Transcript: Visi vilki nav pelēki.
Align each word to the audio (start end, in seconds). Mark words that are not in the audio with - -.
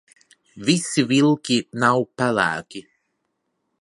Visi 0.69 1.03
vilki 1.11 1.59
nav 1.83 2.01
pelēki. 2.21 2.83